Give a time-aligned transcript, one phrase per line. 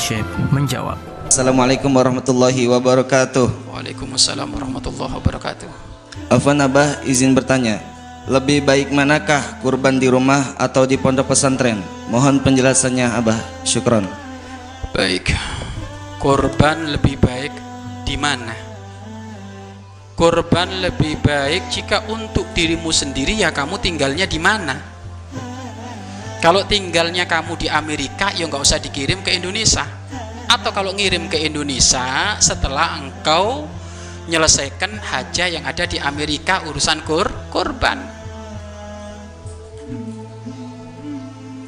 [0.00, 0.96] Syekh menjawab.
[1.28, 3.68] Assalamualaikum warahmatullahi wabarakatuh.
[3.68, 5.68] Waalaikumsalam warahmatullahi wabarakatuh.
[6.32, 7.84] Afwan Abah izin bertanya.
[8.24, 11.84] Lebih baik manakah kurban di rumah atau di pondok pesantren?
[12.08, 13.36] Mohon penjelasannya Abah.
[13.68, 14.08] Syukron.
[14.96, 15.36] Baik.
[16.16, 17.52] Korban lebih baik
[18.08, 18.56] di mana?
[20.16, 24.99] Korban lebih baik jika untuk dirimu sendiri ya kamu tinggalnya di mana?
[26.40, 29.84] Kalau tinggalnya kamu di Amerika ya nggak usah dikirim ke Indonesia.
[30.50, 33.68] Atau kalau ngirim ke Indonesia setelah engkau
[34.24, 37.98] menyelesaikan hajah yang ada di Amerika urusan kur korban.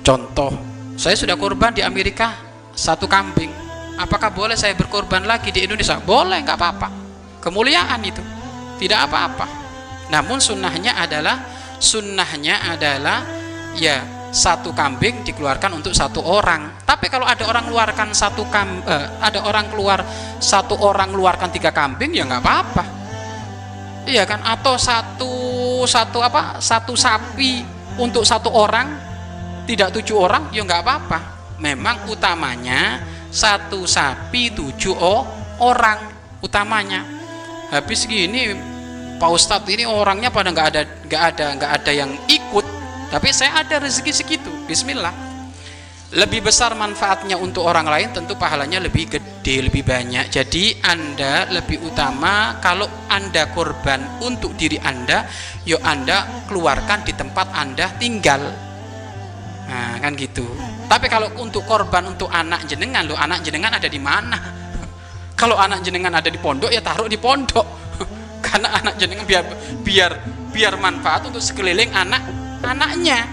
[0.03, 0.51] Contoh,
[0.95, 2.35] saya sudah korban di Amerika
[2.71, 3.51] satu kambing.
[3.99, 6.01] Apakah boleh saya berkorban lagi di Indonesia?
[6.03, 6.89] Boleh, nggak apa-apa.
[7.39, 8.23] Kemuliaan itu,
[8.79, 9.47] tidak apa-apa.
[10.11, 11.39] Namun sunnahnya adalah
[11.83, 13.27] sunnahnya adalah
[13.75, 16.81] ya satu kambing dikeluarkan untuk satu orang.
[16.89, 20.01] Tapi kalau ada orang keluarkan satu kam, eh, ada orang keluar
[20.41, 22.85] satu orang keluarkan tiga kambing ya nggak apa-apa.
[24.09, 24.41] Iya kan?
[24.43, 25.35] Atau satu
[25.85, 26.59] satu apa?
[26.59, 27.63] Satu sapi
[28.01, 28.89] untuk satu orang
[29.69, 31.19] tidak tujuh orang ya nggak apa-apa.
[31.61, 35.29] Memang utamanya satu sapi tujuh oh,
[35.61, 36.01] orang
[36.41, 37.05] utamanya.
[37.69, 38.53] Habis gini
[39.21, 42.82] Pak Ustadz ini orangnya pada nggak ada nggak ada nggak ada yang ikut
[43.13, 44.49] tapi saya ada rezeki segitu.
[44.65, 45.13] Bismillah.
[46.17, 50.33] Lebih besar manfaatnya untuk orang lain tentu pahalanya lebih gede lebih banyak.
[50.33, 55.29] Jadi anda lebih utama kalau anda korban untuk diri anda
[55.69, 58.41] yuk anda keluarkan di tempat anda tinggal.
[59.69, 60.49] Nah kan gitu.
[60.89, 64.37] Tapi kalau untuk korban untuk anak jenengan lo anak jenengan ada di mana?
[65.41, 67.65] Kalau anak jenengan ada di pondok ya taruh di pondok.
[68.45, 69.45] Karena anak jenengan biar
[69.81, 70.13] biar
[70.53, 73.29] biar manfaat untuk sekeliling anak anaknya.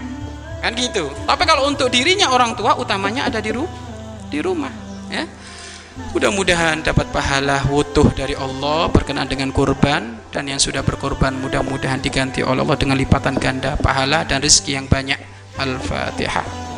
[0.60, 1.08] Kan gitu.
[1.24, 3.64] Tapi kalau untuk dirinya orang tua utamanya ada di ru
[4.28, 4.70] di rumah
[5.08, 5.24] ya.
[6.16, 12.40] Mudah-mudahan dapat pahala wutuh dari Allah berkenan dengan kurban dan yang sudah berkorban mudah-mudahan diganti
[12.40, 15.18] oleh Allah dengan lipatan ganda pahala dan rezeki yang banyak.
[15.60, 16.69] Al-fatihah